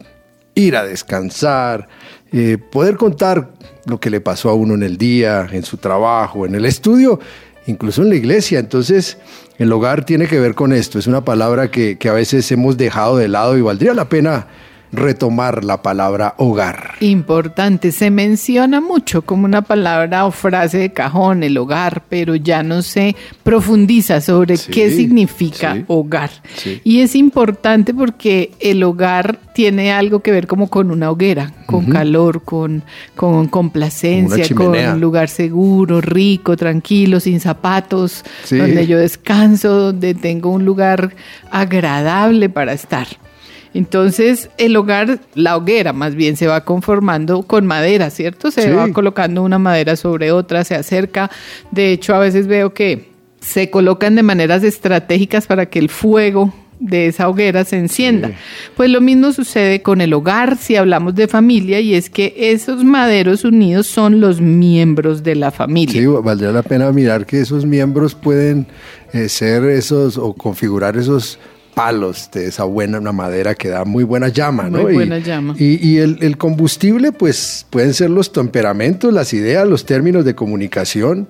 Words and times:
ir 0.56 0.76
a 0.76 0.84
descansar, 0.84 1.88
eh, 2.34 2.58
poder 2.58 2.98
contar 2.98 3.54
lo 3.86 4.02
que 4.02 4.10
le 4.10 4.20
pasó 4.20 4.50
a 4.50 4.56
uno 4.56 4.74
en 4.74 4.84
el 4.84 4.98
día, 4.98 5.48
en 5.54 5.64
su 5.64 5.78
trabajo, 5.78 6.46
en 6.46 6.54
el 6.54 6.66
estudio, 6.66 7.22
incluso 7.68 8.02
en 8.02 8.10
la 8.10 8.16
iglesia. 8.16 8.60
Entonces, 8.60 9.18
el 9.58 9.72
hogar 9.72 10.04
tiene 10.06 10.28
que 10.28 10.42
ver 10.42 10.54
con 10.54 10.74
esto. 10.74 11.00
Es 11.00 11.08
una 11.08 11.24
palabra 11.24 11.72
que, 11.72 11.98
que 11.98 12.10
a 12.10 12.14
veces 12.14 12.52
hemos 12.52 12.76
dejado 12.76 13.16
de 13.16 13.30
lado 13.30 13.58
y 13.58 13.62
valdría 13.62 13.94
la 13.94 14.10
pena 14.10 14.48
retomar 14.96 15.64
la 15.64 15.82
palabra 15.82 16.36
hogar. 16.38 16.96
Importante, 17.00 17.92
se 17.92 18.10
menciona 18.10 18.82
mucho 18.82 19.22
como 19.22 19.46
una 19.46 19.62
palabra 19.62 20.26
o 20.26 20.32
frase 20.32 20.78
de 20.78 20.94
cajón, 20.94 21.44
el 21.44 21.58
hogar, 21.58 22.04
pero 22.10 22.36
ya 22.36 22.64
no 22.64 22.82
se 22.82 23.16
profundiza 23.44 24.22
sobre 24.22 24.58
qué 24.58 24.92
significa 24.92 25.84
hogar. 25.88 26.32
Y 26.84 27.02
es 27.02 27.16
importante 27.16 27.94
porque 27.94 28.52
el 28.60 28.84
hogar 28.84 29.40
tiene 29.54 29.94
algo 29.94 30.20
que 30.20 30.32
ver 30.32 30.48
como 30.48 30.70
con 30.70 30.92
una 30.92 31.10
hoguera, 31.10 31.54
con 31.66 31.86
calor, 31.86 32.44
con, 32.44 32.84
con 33.16 33.48
complacencia, 33.48 34.54
con 34.54 34.76
un 34.76 35.00
lugar 35.00 35.30
seguro, 35.30 36.02
rico, 36.02 36.58
tranquilo, 36.58 37.20
sin 37.20 37.40
zapatos, 37.40 38.24
donde 38.50 38.86
yo 38.86 39.00
descanso, 39.00 39.92
donde 39.92 40.14
tengo 40.14 40.50
un 40.50 40.66
lugar 40.66 41.16
agradable 41.52 42.50
para 42.50 42.74
estar. 42.74 43.08
Entonces, 43.76 44.50
el 44.58 44.74
hogar, 44.78 45.20
la 45.34 45.58
hoguera 45.58 45.92
más 45.92 46.16
bien, 46.16 46.38
se 46.38 46.48
va 46.48 46.64
conformando 46.64 47.44
con 47.44 47.66
madera, 47.66 48.10
¿cierto? 48.10 48.50
Se 48.50 48.72
va 48.72 48.88
colocando 48.94 49.44
una 49.44 49.60
madera 49.60 49.98
sobre 49.98 50.32
otra, 50.32 50.64
se 50.64 50.76
acerca. 50.76 51.30
De 51.72 51.92
hecho, 51.92 52.16
a 52.16 52.20
veces 52.20 52.48
veo 52.48 52.74
que 52.74 53.10
se 53.42 53.70
colocan 53.70 54.16
de 54.16 54.24
maneras 54.24 54.64
estratégicas 54.64 55.46
para 55.46 55.66
que 55.66 55.80
el 55.80 55.90
fuego 55.90 56.54
de 56.80 57.08
esa 57.08 57.28
hoguera 57.28 57.66
se 57.66 57.78
encienda. 57.78 58.32
Pues 58.78 58.90
lo 58.90 59.02
mismo 59.02 59.34
sucede 59.34 59.82
con 59.82 60.00
el 60.00 60.14
hogar 60.14 60.56
si 60.58 60.78
hablamos 60.78 61.14
de 61.14 61.28
familia 61.28 61.82
y 61.82 61.96
es 61.96 62.10
que 62.10 62.34
esos 62.38 62.86
maderos 62.86 63.44
unidos 63.44 63.88
son 63.88 64.22
los 64.22 64.40
miembros 64.40 65.22
de 65.22 65.36
la 65.36 65.52
familia. 65.52 66.00
Sí, 66.00 66.06
valdría 66.06 66.54
la 66.54 66.64
pena 66.64 66.90
mirar 66.94 67.26
que 67.26 67.42
esos 67.42 67.66
miembros 67.66 68.16
pueden 68.16 68.68
eh, 69.12 69.28
ser 69.28 69.66
esos 69.66 70.18
o 70.18 70.32
configurar 70.32 70.96
esos 70.96 71.40
palos 71.76 72.30
de 72.32 72.48
esa 72.48 72.64
buena 72.64 72.98
una 72.98 73.12
madera 73.12 73.54
que 73.54 73.68
da 73.68 73.86
muy 73.86 74.04
buena 74.04 74.30
llama, 74.30 74.70
¿no? 74.70 74.82
Muy 74.82 74.94
buena 74.94 75.20
llama. 75.20 75.56
Y, 75.60 75.98
el, 75.98 76.38
combustible, 76.38 77.12
pues 77.12 77.68
pueden 77.70 77.94
ser 77.94 78.10
los 78.10 78.32
temperamentos, 78.32 79.14
las 79.14 79.34
ideas, 79.34 79.68
los 79.68 79.86
términos 79.86 80.26
de 80.26 80.34
comunicación, 80.34 81.28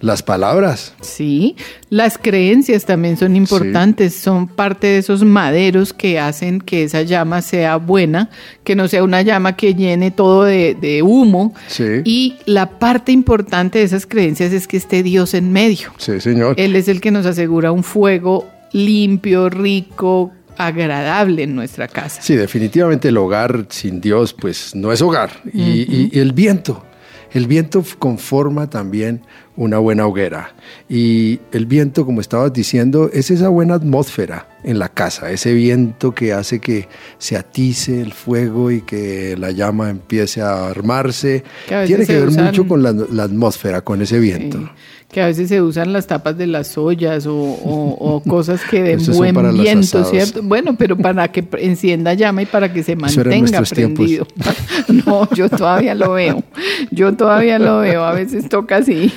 las 0.00 0.24
palabras. 0.24 0.94
Sí, 1.00 1.54
las 1.88 2.18
creencias 2.18 2.84
también 2.84 3.16
son 3.16 3.36
importantes, 3.36 4.16
son 4.16 4.48
parte 4.48 4.88
de 4.88 4.98
esos 4.98 5.22
maderos 5.22 5.92
que 5.92 6.18
hacen 6.18 6.60
que 6.60 6.82
esa 6.82 7.02
llama 7.02 7.40
sea 7.40 7.76
buena, 7.76 8.30
que 8.64 8.74
no 8.74 8.88
sea 8.88 9.04
una 9.04 9.22
llama 9.22 9.56
que 9.56 9.74
llene 9.74 10.10
todo 10.10 10.42
de, 10.42 10.74
de 10.74 11.02
humo. 11.02 11.54
Sí. 11.68 12.02
Y 12.04 12.34
la 12.46 12.80
parte 12.80 13.12
importante 13.12 13.78
de 13.78 13.84
esas 13.84 14.06
creencias 14.06 14.52
es 14.52 14.66
que 14.66 14.76
esté 14.76 15.04
Dios 15.04 15.34
en 15.34 15.52
medio. 15.52 15.92
Sí, 15.98 16.20
señor. 16.20 16.56
Él 16.58 16.74
es 16.74 16.88
el 16.88 17.00
que 17.00 17.12
nos 17.12 17.26
asegura 17.26 17.70
un 17.70 17.84
fuego 17.84 18.51
limpio, 18.72 19.48
rico, 19.48 20.32
agradable 20.56 21.44
en 21.44 21.54
nuestra 21.54 21.88
casa. 21.88 22.22
Sí, 22.22 22.34
definitivamente 22.34 23.08
el 23.08 23.16
hogar 23.16 23.66
sin 23.70 24.00
Dios 24.00 24.34
pues 24.34 24.74
no 24.74 24.92
es 24.92 25.02
hogar. 25.02 25.30
y, 25.52 26.18
el 26.18 26.32
viento, 26.32 26.84
el 27.32 27.46
viento 27.46 27.84
conforma 27.98 28.68
también 28.68 29.22
una 29.56 29.78
buena 29.78 30.06
hoguera. 30.06 30.54
Y 30.88 31.40
el 31.52 31.66
viento, 31.66 32.06
como 32.06 32.20
estabas 32.20 32.52
diciendo, 32.52 33.10
es 33.12 33.30
esa 33.30 33.48
buena 33.48 33.74
atmósfera 33.74 34.48
en 34.64 34.78
la 34.78 34.88
casa, 34.88 35.30
ese 35.30 35.52
viento 35.54 36.14
que 36.14 36.32
hace 36.32 36.60
que 36.60 36.88
se 37.18 37.36
atice 37.36 38.00
el 38.00 38.12
fuego 38.12 38.70
y 38.70 38.82
que 38.82 39.36
la 39.36 39.50
llama 39.50 39.90
empiece 39.90 40.40
a 40.40 40.68
armarse. 40.68 41.44
Tiene 41.86 42.06
que 42.06 42.20
ver 42.20 42.30
mucho 42.30 42.66
con 42.66 42.82
la, 42.82 43.24
atmósfera, 43.24 43.82
con 43.82 44.02
ese 44.02 44.18
viento 44.18 44.70
que 45.12 45.20
a 45.20 45.26
veces 45.26 45.50
se 45.50 45.60
usan 45.60 45.92
las 45.92 46.06
tapas 46.06 46.38
de 46.38 46.46
las 46.46 46.76
ollas 46.78 47.26
o, 47.28 48.22
cosas 48.26 48.62
que 48.64 48.82
den 48.82 48.98
buen 49.14 49.52
viento, 49.52 50.02
¿cierto? 50.04 50.40
Bueno, 50.42 50.74
pero 50.76 50.96
para 50.96 51.28
que 51.28 51.46
encienda 51.58 52.14
llama 52.14 52.42
y 52.42 52.46
para 52.46 52.72
que 52.72 52.82
se 52.82 52.96
mantenga 52.96 53.62
prendido. 53.62 54.26
no, 55.06 55.28
yo 55.34 55.50
todavía 55.50 55.94
lo 55.94 56.12
veo. 56.14 56.42
Yo 56.90 57.14
todavía 57.14 57.58
lo 57.58 57.80
veo. 57.80 58.02
A 58.04 58.14
veces 58.14 58.48
toca 58.48 58.76
así. 58.76 59.12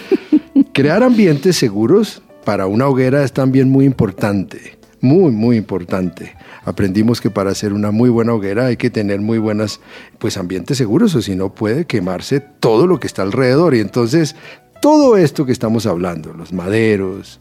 Crear 0.75 1.03
ambientes 1.03 1.55
seguros 1.55 2.21
para 2.43 2.67
una 2.67 2.85
hoguera 2.89 3.23
es 3.23 3.31
también 3.31 3.69
muy 3.69 3.85
importante. 3.85 4.77
Muy, 4.99 5.31
muy 5.31 5.55
importante. 5.55 6.35
Aprendimos 6.65 7.21
que 7.21 7.29
para 7.29 7.51
hacer 7.51 7.71
una 7.71 7.91
muy 7.91 8.09
buena 8.09 8.33
hoguera 8.33 8.65
hay 8.65 8.75
que 8.75 8.89
tener 8.89 9.21
muy 9.21 9.37
buenos 9.37 9.79
pues 10.19 10.35
ambientes 10.35 10.77
seguros 10.77 11.15
o 11.15 11.21
si 11.21 11.33
no 11.33 11.55
puede 11.55 11.85
quemarse 11.85 12.41
todo 12.41 12.87
lo 12.87 12.99
que 12.99 13.07
está 13.07 13.21
alrededor 13.21 13.73
y 13.73 13.79
entonces 13.79 14.35
todo 14.81 15.15
esto 15.15 15.45
que 15.45 15.53
estamos 15.53 15.85
hablando, 15.85 16.33
los 16.33 16.51
maderos, 16.51 17.39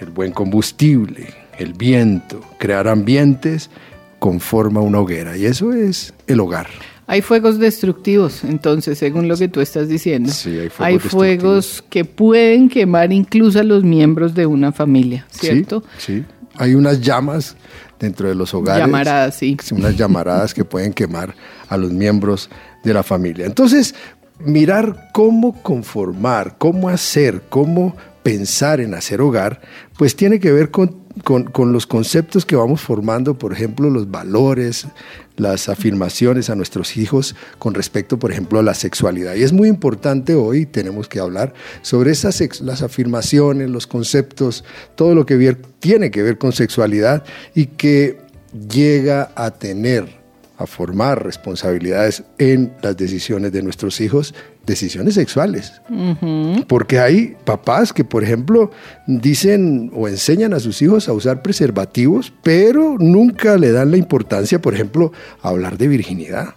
el 0.00 0.10
buen 0.10 0.32
combustible, 0.32 1.28
el 1.56 1.74
viento, 1.74 2.40
crear 2.58 2.88
ambientes, 2.88 3.70
conforma 4.18 4.80
una 4.80 4.98
hoguera. 4.98 5.36
Y 5.36 5.46
eso 5.46 5.72
es 5.72 6.12
el 6.26 6.40
hogar. 6.40 6.66
Hay 7.06 7.20
fuegos 7.20 7.58
destructivos, 7.58 8.44
entonces, 8.44 8.98
según 8.98 9.28
lo 9.28 9.36
que 9.36 9.48
tú 9.48 9.60
estás 9.60 9.88
diciendo. 9.88 10.32
Sí, 10.32 10.58
hay 10.58 10.68
fuegos, 10.70 10.80
hay 10.80 10.98
fuegos 10.98 11.84
que 11.90 12.04
pueden 12.04 12.68
quemar 12.68 13.12
incluso 13.12 13.60
a 13.60 13.62
los 13.62 13.84
miembros 13.84 14.34
de 14.34 14.46
una 14.46 14.72
familia, 14.72 15.26
¿cierto? 15.30 15.84
Sí, 15.98 16.18
sí. 16.18 16.24
Hay 16.56 16.74
unas 16.74 17.00
llamas 17.00 17.56
dentro 17.98 18.28
de 18.28 18.34
los 18.34 18.54
hogares. 18.54 18.86
Llamaradas, 18.86 19.36
sí. 19.36 19.56
Unas 19.72 19.96
llamaradas 19.96 20.54
que 20.54 20.64
pueden 20.64 20.92
quemar 20.92 21.34
a 21.68 21.76
los 21.76 21.92
miembros 21.92 22.48
de 22.82 22.94
la 22.94 23.02
familia. 23.02 23.46
Entonces, 23.46 23.94
mirar 24.38 25.10
cómo 25.12 25.62
conformar, 25.62 26.56
cómo 26.58 26.88
hacer, 26.88 27.42
cómo 27.48 27.96
pensar 28.22 28.80
en 28.80 28.94
hacer 28.94 29.20
hogar, 29.20 29.60
pues 29.98 30.16
tiene 30.16 30.40
que 30.40 30.50
ver 30.52 30.70
con, 30.70 31.03
los 31.72 31.86
conceptos 31.86 32.44
que 32.44 32.56
vamos 32.56 32.80
formando, 32.80 33.38
por 33.38 33.52
ejemplo, 33.52 33.88
los 33.88 34.10
valores, 34.10 34.86
las 35.36 35.68
afirmaciones 35.68 36.50
a 36.50 36.54
nuestros 36.54 36.96
hijos 36.96 37.36
con 37.58 37.74
respecto, 37.74 38.18
por 38.18 38.32
ejemplo, 38.32 38.58
a 38.58 38.62
la 38.62 38.74
sexualidad. 38.74 39.34
Y 39.34 39.42
es 39.42 39.52
muy 39.52 39.68
importante 39.68 40.34
hoy, 40.34 40.66
tenemos 40.66 41.08
que 41.08 41.20
hablar 41.20 41.54
sobre 41.82 42.10
esas 42.10 42.42
las 42.60 42.82
afirmaciones, 42.82 43.70
los 43.70 43.86
conceptos, 43.86 44.64
todo 44.96 45.14
lo 45.14 45.24
que 45.26 45.56
tiene 45.80 46.10
que 46.10 46.22
ver 46.22 46.38
con 46.38 46.52
sexualidad 46.52 47.24
y 47.54 47.66
que 47.66 48.18
llega 48.68 49.30
a 49.34 49.52
tener 49.52 50.23
a 50.56 50.66
formar 50.66 51.24
responsabilidades 51.24 52.22
en 52.38 52.72
las 52.82 52.96
decisiones 52.96 53.50
de 53.52 53.62
nuestros 53.62 54.00
hijos, 54.00 54.34
decisiones 54.64 55.14
sexuales. 55.14 55.72
Porque 56.68 57.00
hay 57.00 57.36
papás 57.44 57.92
que, 57.92 58.04
por 58.04 58.22
ejemplo, 58.22 58.70
dicen 59.06 59.90
o 59.94 60.08
enseñan 60.08 60.54
a 60.54 60.60
sus 60.60 60.80
hijos 60.80 61.08
a 61.08 61.12
usar 61.12 61.42
preservativos, 61.42 62.32
pero 62.42 62.96
nunca 62.98 63.56
le 63.56 63.72
dan 63.72 63.90
la 63.90 63.96
importancia, 63.96 64.60
por 64.60 64.74
ejemplo, 64.74 65.12
a 65.42 65.48
hablar 65.48 65.76
de 65.76 65.88
virginidad 65.88 66.54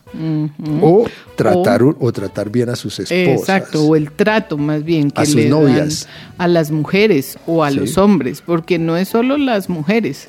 o, 0.82 1.08
tratar, 1.36 1.82
o, 1.84 2.12
tratar 2.12 2.50
bien 2.50 2.70
a 2.70 2.76
sus 2.76 3.00
esposas. 3.00 3.40
Exacto, 3.40 3.84
o 3.84 3.96
el 3.96 4.12
trato 4.12 4.58
más 4.58 4.84
bien 4.84 5.10
que 5.12 5.22
a 5.22 5.26
sus 5.26 5.36
le 5.36 5.50
novias. 5.50 6.06
Dan 6.06 6.36
a 6.38 6.48
las 6.48 6.72
mujeres 6.72 7.38
o 7.48 7.64
a 7.64 7.72
los 7.72 7.98
hombres, 7.98 8.42
porque 8.46 8.78
no 8.78 8.96
es 8.96 9.10
solo 9.10 9.38
las 9.38 9.70
mujeres. 9.70 10.28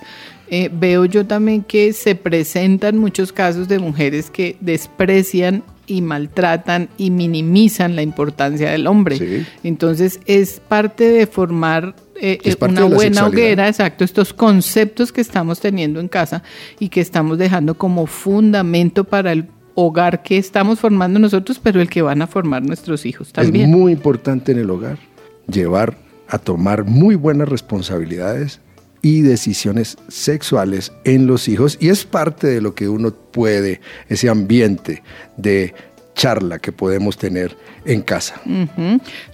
Eh, 0.50 0.70
veo 0.72 1.04
yo 1.04 1.26
también 1.26 1.62
que 1.62 1.92
se 1.92 2.14
presentan 2.14 2.96
muchos 2.98 3.32
casos 3.32 3.68
de 3.68 3.78
mujeres 3.78 4.30
que 4.30 4.56
desprecian 4.60 5.62
y 5.86 6.02
maltratan 6.02 6.88
y 6.98 7.10
minimizan 7.10 7.96
la 7.96 8.02
importancia 8.02 8.70
del 8.70 8.86
hombre. 8.86 9.46
Entonces 9.62 10.20
es 10.26 10.60
parte 10.60 11.10
de 11.10 11.26
formar 11.26 11.94
eh, 12.20 12.38
eh, 12.44 12.56
una 12.60 12.84
buena 12.84 13.26
hoguera, 13.26 13.68
exacto, 13.68 14.04
estos 14.04 14.32
conceptos 14.32 15.12
que 15.12 15.20
estamos 15.20 15.60
teniendo 15.60 16.00
en 16.00 16.08
casa 16.08 16.42
y 16.78 16.88
que 16.88 17.00
estamos 17.00 17.38
dejando 17.38 17.74
como 17.74 18.06
fundamento 18.06 19.04
para 19.04 19.32
el 19.32 19.46
hogar 19.74 20.22
que 20.22 20.36
estamos 20.36 20.80
formando 20.80 21.18
nosotros, 21.18 21.60
pero 21.62 21.80
el 21.80 21.88
que 21.88 22.02
van 22.02 22.20
a 22.20 22.26
formar 22.26 22.62
nuestros 22.62 23.06
hijos 23.06 23.32
también. 23.32 23.70
Es 23.70 23.76
muy 23.76 23.92
importante 23.92 24.52
en 24.52 24.58
el 24.58 24.70
hogar 24.70 24.98
llevar 25.50 25.96
a 26.28 26.38
tomar 26.38 26.84
muy 26.84 27.14
buenas 27.14 27.48
responsabilidades 27.48 28.60
y 29.08 29.22
decisiones 29.22 29.96
sexuales 30.08 30.92
en 31.04 31.26
los 31.26 31.48
hijos 31.48 31.78
y 31.80 31.88
es 31.88 32.04
parte 32.04 32.46
de 32.46 32.60
lo 32.60 32.74
que 32.74 32.90
uno 32.90 33.10
puede, 33.10 33.80
ese 34.10 34.28
ambiente 34.28 35.02
de 35.38 35.74
charla 36.14 36.58
que 36.58 36.72
podemos 36.72 37.16
tener 37.16 37.56
en 37.86 38.02
casa. 38.02 38.38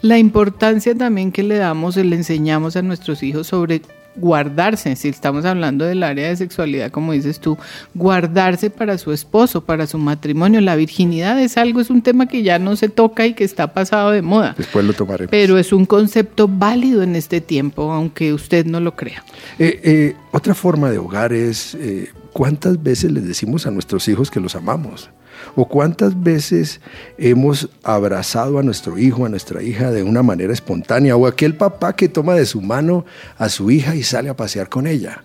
La 0.01 0.17
importancia 0.17 0.95
también 0.95 1.33
que 1.33 1.43
le 1.43 1.57
damos, 1.57 1.97
le 1.97 2.15
enseñamos 2.15 2.77
a 2.77 2.83
nuestros 2.83 3.25
hijos 3.25 3.49
sobre 3.49 3.83
guardarse, 4.17 4.95
si 4.97 5.09
estamos 5.09 5.45
hablando 5.45 5.85
del 5.85 6.03
área 6.03 6.29
de 6.29 6.37
sexualidad, 6.37 6.91
como 6.91 7.13
dices 7.13 7.41
tú, 7.41 7.59
guardarse 7.95 8.71
para 8.71 8.99
su 8.99 9.13
esposo, 9.13 9.65
para 9.65 9.87
su 9.87 9.99
matrimonio. 9.99 10.61
La 10.61 10.77
virginidad 10.77 11.41
es 11.41 11.57
algo, 11.57 11.81
es 11.81 11.91
un 11.91 12.03
tema 12.03 12.27
que 12.27 12.43
ya 12.43 12.59
no 12.59 12.77
se 12.77 12.89
toca 12.89 13.27
y 13.27 13.35
que 13.35 13.45
está 13.45 13.73
pasado 13.73 14.11
de 14.11 14.23
moda. 14.23 14.55
Después 14.57 14.85
lo 14.85 14.93
tomaremos. 14.93 15.31
Pero 15.31 15.59
es 15.59 15.73
un 15.73 15.87
concepto 15.87 16.49
válido 16.49 17.03
en 17.03 17.17
este 17.17 17.41
tiempo, 17.41 17.93
aunque 17.93 18.33
usted 18.33 18.67
no 18.67 18.81
lo 18.81 18.95
crea. 18.95 19.25
Eh, 19.59 19.81
eh, 19.83 20.17
otra 20.33 20.55
forma 20.55 20.91
de 20.91 20.99
hogar 20.99 21.33
es, 21.33 21.75
eh, 21.75 22.11
¿cuántas 22.33 22.83
veces 22.83 23.13
les 23.13 23.27
decimos 23.27 23.67
a 23.67 23.71
nuestros 23.71 24.07
hijos 24.09 24.31
que 24.31 24.41
los 24.41 24.55
amamos? 24.55 25.11
¿O 25.57 25.69
cuántas 25.69 26.23
veces 26.23 26.81
hemos 27.19 27.69
abrazado 27.83 28.59
a 28.59 28.63
nuestro 28.63 28.99
hijo, 28.99 29.25
a 29.25 29.29
nuestra 29.29 29.63
hija 29.63 29.91
de 29.91 30.03
una 30.03 30.23
manera 30.23 30.53
espontánea? 30.53 31.17
¿O 31.17 31.27
aquel 31.27 31.57
papá 31.57 31.95
que 31.95 32.09
toma 32.09 32.35
de 32.35 32.47
su 32.47 32.61
mano 32.61 33.05
a 33.39 33.49
su 33.49 33.71
hija 33.71 33.95
y 33.95 34.03
sale 34.03 34.29
a 34.29 34.37
pasear 34.37 34.69
con 34.69 34.87
ella? 34.87 35.23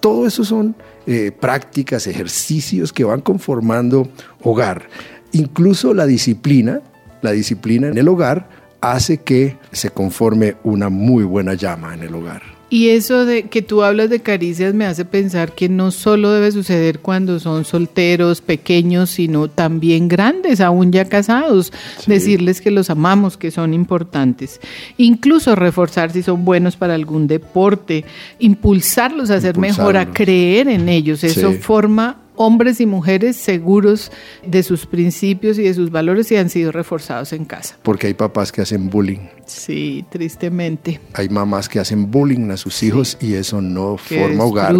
Todo 0.00 0.26
eso 0.26 0.44
son 0.44 0.76
eh, 1.06 1.32
prácticas, 1.32 2.06
ejercicios 2.06 2.92
que 2.92 3.04
van 3.04 3.20
conformando 3.20 4.08
hogar. 4.42 4.88
Incluso 5.32 5.94
la 5.94 6.06
disciplina, 6.06 6.80
la 7.22 7.32
disciplina 7.32 7.88
en 7.88 7.98
el 7.98 8.08
hogar 8.08 8.48
hace 8.80 9.18
que 9.18 9.56
se 9.72 9.90
conforme 9.90 10.56
una 10.64 10.88
muy 10.88 11.24
buena 11.24 11.54
llama 11.54 11.94
en 11.94 12.02
el 12.02 12.14
hogar. 12.14 12.55
Y 12.68 12.88
eso 12.88 13.24
de 13.24 13.44
que 13.44 13.62
tú 13.62 13.84
hablas 13.84 14.10
de 14.10 14.20
caricias 14.20 14.74
me 14.74 14.86
hace 14.86 15.04
pensar 15.04 15.52
que 15.54 15.68
no 15.68 15.92
solo 15.92 16.32
debe 16.32 16.50
suceder 16.50 16.98
cuando 16.98 17.38
son 17.38 17.64
solteros, 17.64 18.40
pequeños, 18.40 19.10
sino 19.10 19.48
también 19.48 20.08
grandes, 20.08 20.60
aún 20.60 20.90
ya 20.90 21.04
casados. 21.04 21.72
Decirles 22.06 22.60
que 22.60 22.72
los 22.72 22.90
amamos, 22.90 23.36
que 23.36 23.52
son 23.52 23.72
importantes. 23.72 24.60
Incluso 24.96 25.54
reforzar 25.54 26.10
si 26.10 26.24
son 26.24 26.44
buenos 26.44 26.76
para 26.76 26.94
algún 26.94 27.28
deporte, 27.28 28.04
impulsarlos 28.40 29.30
a 29.30 29.40
ser 29.40 29.58
mejor, 29.58 29.96
a 29.96 30.12
creer 30.12 30.66
en 30.66 30.88
ellos. 30.88 31.22
Eso 31.22 31.52
forma 31.52 32.16
hombres 32.36 32.80
y 32.80 32.86
mujeres 32.86 33.36
seguros 33.36 34.12
de 34.46 34.62
sus 34.62 34.86
principios 34.86 35.58
y 35.58 35.62
de 35.62 35.74
sus 35.74 35.90
valores 35.90 36.30
y 36.32 36.36
han 36.36 36.50
sido 36.50 36.72
reforzados 36.72 37.32
en 37.32 37.44
casa. 37.44 37.76
Porque 37.82 38.06
hay 38.06 38.14
papás 38.14 38.52
que 38.52 38.62
hacen 38.62 38.88
bullying. 38.90 39.28
Sí, 39.46 40.04
tristemente. 40.10 41.00
Hay 41.14 41.28
mamás 41.28 41.68
que 41.68 41.78
hacen 41.78 42.10
bullying 42.10 42.50
a 42.50 42.56
sus 42.56 42.82
hijos 42.82 43.16
y 43.20 43.34
eso 43.34 43.60
no 43.60 43.96
forma 43.96 44.44
hogar. 44.44 44.74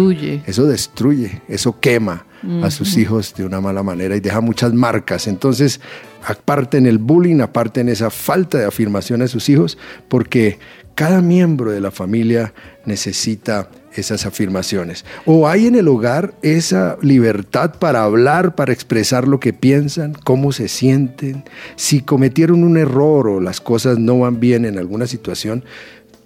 Eso 0.45 0.65
destruye, 0.65 1.41
eso 1.47 1.79
quema 1.79 2.25
a 2.61 2.71
sus 2.71 2.97
hijos 2.97 3.33
de 3.35 3.45
una 3.45 3.61
mala 3.61 3.83
manera 3.83 4.15
y 4.15 4.19
deja 4.19 4.41
muchas 4.41 4.73
marcas. 4.73 5.27
Entonces, 5.27 5.81
aparte 6.25 6.77
en 6.77 6.85
el 6.85 6.97
bullying, 6.97 7.41
aparte 7.41 7.81
en 7.81 7.89
esa 7.89 8.09
falta 8.09 8.57
de 8.57 8.65
afirmación 8.65 9.21
a 9.21 9.27
sus 9.27 9.49
hijos, 9.49 9.77
porque 10.07 10.59
cada 10.95 11.21
miembro 11.21 11.71
de 11.71 11.79
la 11.79 11.91
familia 11.91 12.53
necesita 12.85 13.69
esas 13.93 14.25
afirmaciones. 14.25 15.05
O 15.25 15.47
hay 15.47 15.67
en 15.67 15.75
el 15.75 15.87
hogar 15.87 16.33
esa 16.41 16.97
libertad 17.01 17.75
para 17.79 18.03
hablar, 18.03 18.55
para 18.55 18.73
expresar 18.73 19.27
lo 19.27 19.39
que 19.39 19.53
piensan, 19.53 20.13
cómo 20.13 20.51
se 20.51 20.67
sienten. 20.67 21.43
Si 21.75 22.01
cometieron 22.01 22.63
un 22.63 22.77
error 22.77 23.27
o 23.27 23.39
las 23.39 23.61
cosas 23.61 23.99
no 23.99 24.19
van 24.19 24.39
bien 24.39 24.65
en 24.65 24.77
alguna 24.77 25.07
situación, 25.07 25.63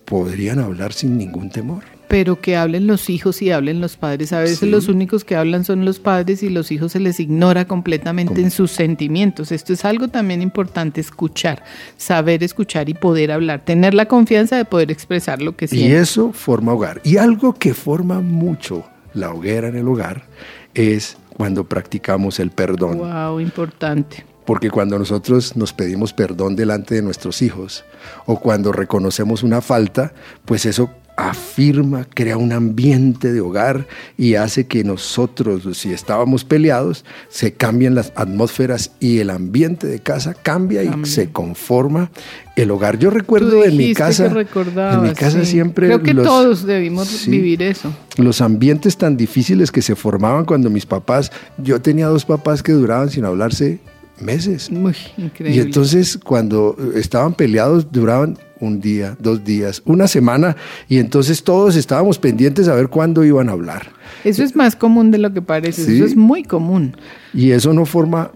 podrían 0.06 0.60
hablar 0.60 0.94
sin 0.94 1.18
ningún 1.18 1.50
temor 1.50 1.84
pero 2.12 2.42
que 2.42 2.58
hablen 2.58 2.88
los 2.88 3.10
hijos 3.10 3.42
y 3.42 3.52
hablen 3.52 3.80
los 3.80 3.96
padres. 3.96 4.34
A 4.34 4.42
veces 4.42 4.64
los 4.64 4.90
únicos 4.90 5.24
que 5.24 5.38
hablan 5.38 5.64
son 5.64 5.86
los 5.86 6.00
padres 6.00 6.44
y 6.44 6.50
los 6.50 6.70
hijos 6.70 6.92
se 6.92 7.00
les 7.00 7.22
ignora 7.22 7.64
completamente 7.64 8.42
en 8.42 8.52
sus 8.52 8.72
sentimientos. 8.72 9.54
Esto 9.54 9.72
es 9.72 9.86
algo 9.86 10.10
también 10.10 10.42
importante, 10.42 11.00
escuchar, 11.00 11.64
saber 11.96 12.44
escuchar 12.44 12.90
y 12.90 12.96
poder 12.96 13.32
hablar, 13.32 13.64
tener 13.64 13.94
la 13.94 14.08
confianza 14.08 14.58
de 14.58 14.66
poder 14.66 14.92
expresar 14.92 15.42
lo 15.42 15.56
que 15.56 15.70
siente. 15.70 15.88
Y 15.88 15.94
eso 15.94 16.34
forma 16.34 16.74
hogar. 16.74 17.00
Y 17.06 17.16
algo 17.16 17.54
que 17.54 17.74
forma 17.74 18.20
mucho 18.20 18.84
la 19.14 19.32
hoguera 19.32 19.70
en 19.70 19.78
el 19.78 19.88
hogar 19.88 20.26
es 20.74 21.16
cuando 21.38 21.64
practicamos 21.64 22.42
el 22.42 22.52
perdón. 22.52 22.98
Wow, 22.98 23.40
importante. 23.40 24.26
Porque 24.46 24.70
cuando 24.70 25.00
nosotros 25.00 25.56
nos 25.56 25.72
pedimos 25.72 26.12
perdón 26.12 26.58
delante 26.58 26.96
de 26.96 27.02
nuestros 27.02 27.42
hijos 27.42 27.86
o 28.26 28.38
cuando 28.42 28.74
reconocemos 28.74 29.44
una 29.44 29.62
falta, 29.62 30.14
pues 30.44 30.66
eso 30.66 30.90
afirma, 31.18 32.06
crea 32.06 32.38
un 32.38 32.52
ambiente 32.52 33.32
de 33.32 33.42
hogar 33.42 33.88
y 34.18 34.36
hace 34.36 34.68
que 34.68 34.84
nosotros, 34.84 35.78
si 35.78 35.92
estábamos 35.92 36.44
peleados, 36.44 37.06
se 37.30 37.54
cambien 37.54 37.96
las 37.96 38.12
atmósferas 38.16 38.92
y 39.00 39.20
el 39.20 39.30
ambiente 39.30 39.88
de 39.88 40.00
casa 40.00 40.34
cambia 40.34 40.84
y 40.84 41.06
se 41.06 41.32
conforma 41.32 42.12
el 42.56 42.72
hogar. 42.72 42.98
Yo 42.98 43.10
recuerdo 43.10 43.64
en 43.64 43.78
mi 43.78 43.94
casa, 43.94 44.26
en 44.26 45.02
mi 45.02 45.14
casa 45.14 45.46
siempre 45.46 45.88
creo 45.88 46.02
que 46.02 46.14
todos 46.14 46.66
debimos 46.66 47.28
vivir 47.28 47.62
eso. 47.62 47.94
Los 48.18 48.42
ambientes 48.42 48.98
tan 48.98 49.18
difíciles 49.18 49.72
que 49.72 49.82
se 49.82 49.96
formaban 49.96 50.46
cuando 50.46 50.70
mis 50.70 50.86
papás, 50.86 51.32
yo 51.58 51.82
tenía 51.82 52.08
dos 52.08 52.26
papás 52.26 52.64
que 52.64 52.72
duraban 52.72 53.10
sin 53.10 53.26
hablarse 53.26 53.80
meses. 54.22 54.72
Muy 54.72 54.96
increíble. 55.18 55.58
Y 55.58 55.60
entonces 55.60 56.18
cuando 56.18 56.76
estaban 56.96 57.34
peleados 57.34 57.92
duraban 57.92 58.38
un 58.60 58.80
día, 58.80 59.18
dos 59.20 59.44
días, 59.44 59.82
una 59.86 60.08
semana, 60.08 60.56
y 60.88 61.00
entonces 61.00 61.44
todos 61.44 61.76
estábamos 61.76 62.20
pendientes 62.20 62.68
a 62.68 62.76
ver 62.76 62.88
cuándo 62.88 63.24
iban 63.24 63.50
a 63.50 63.54
hablar. 63.54 63.92
Eso 64.24 64.44
es 64.44 64.56
más 64.56 64.76
común 64.76 65.12
de 65.12 65.18
lo 65.18 65.34
que 65.34 65.42
parece, 65.42 65.82
eso 65.82 66.06
es 66.06 66.16
muy 66.16 66.44
común. 66.44 66.96
Y 67.34 67.52
eso 67.52 67.74
no 67.74 67.86
forma 67.86 68.32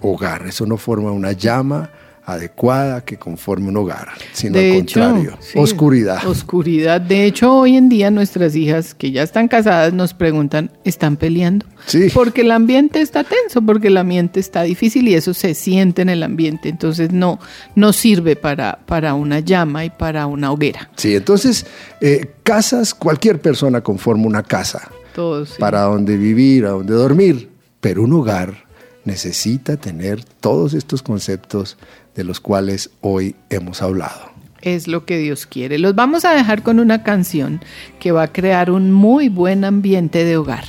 hogar, 0.00 0.46
eso 0.46 0.66
no 0.66 0.76
forma 0.76 1.12
una 1.12 1.32
llama, 1.32 1.90
adecuada 2.26 3.04
que 3.04 3.16
conforme 3.16 3.68
un 3.68 3.76
hogar, 3.76 4.08
sino 4.32 4.58
al 4.58 4.74
contrario, 4.74 5.38
oscuridad. 5.54 6.26
Oscuridad. 6.26 7.00
De 7.00 7.24
hecho, 7.24 7.54
hoy 7.54 7.76
en 7.76 7.88
día 7.88 8.10
nuestras 8.10 8.56
hijas 8.56 8.94
que 8.94 9.12
ya 9.12 9.22
están 9.22 9.46
casadas 9.46 9.92
nos 9.92 10.12
preguntan, 10.12 10.72
¿están 10.82 11.16
peleando? 11.16 11.66
Sí. 11.86 12.08
Porque 12.12 12.40
el 12.40 12.50
ambiente 12.50 13.00
está 13.00 13.22
tenso, 13.22 13.62
porque 13.62 13.86
el 13.86 13.96
ambiente 13.96 14.40
está 14.40 14.64
difícil 14.64 15.06
y 15.06 15.14
eso 15.14 15.34
se 15.34 15.54
siente 15.54 16.02
en 16.02 16.08
el 16.08 16.24
ambiente. 16.24 16.68
Entonces 16.68 17.12
no, 17.12 17.38
no 17.76 17.92
sirve 17.92 18.34
para, 18.34 18.80
para 18.86 19.14
una 19.14 19.38
llama 19.38 19.84
y 19.84 19.90
para 19.90 20.26
una 20.26 20.50
hoguera. 20.50 20.90
Sí, 20.96 21.14
entonces 21.14 21.64
eh, 22.00 22.32
casas, 22.42 22.92
cualquier 22.92 23.40
persona 23.40 23.82
conforma 23.82 24.26
una 24.26 24.42
casa. 24.42 24.90
Todos. 25.14 25.52
Para 25.60 25.82
donde 25.82 26.16
vivir, 26.16 26.66
a 26.66 26.70
donde 26.70 26.92
dormir. 26.92 27.50
Pero 27.80 28.02
un 28.02 28.12
hogar 28.14 28.65
necesita 29.06 29.76
tener 29.76 30.24
todos 30.24 30.74
estos 30.74 31.02
conceptos 31.02 31.78
de 32.14 32.24
los 32.24 32.40
cuales 32.40 32.90
hoy 33.00 33.36
hemos 33.50 33.82
hablado. 33.82 34.30
Es 34.60 34.88
lo 34.88 35.04
que 35.04 35.18
Dios 35.18 35.46
quiere. 35.46 35.78
Los 35.78 35.94
vamos 35.94 36.24
a 36.24 36.34
dejar 36.34 36.62
con 36.62 36.80
una 36.80 37.02
canción 37.02 37.60
que 38.00 38.10
va 38.10 38.24
a 38.24 38.32
crear 38.32 38.70
un 38.70 38.92
muy 38.92 39.28
buen 39.28 39.64
ambiente 39.64 40.24
de 40.24 40.36
hogar. 40.36 40.64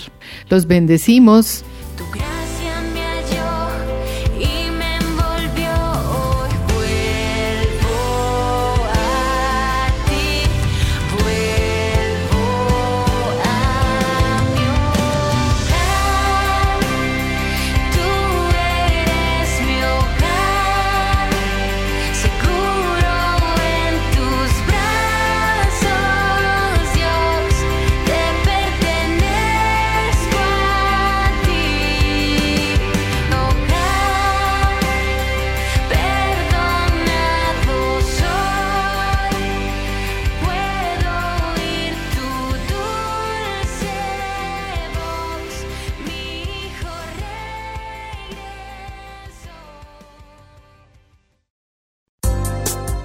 Los 0.50 0.68
bendecimos. 0.68 1.64